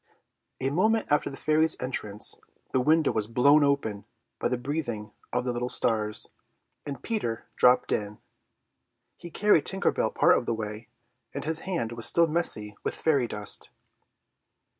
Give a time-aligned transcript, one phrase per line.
[0.59, 2.39] A moment after the fairy's entrance
[2.71, 4.05] the window was blown open
[4.39, 6.33] by the breathing of the little stars,
[6.87, 8.17] and Peter dropped in.
[9.15, 10.89] He had carried Tinker Bell part of the way,
[11.35, 13.69] and his hand was still messy with the fairy dust.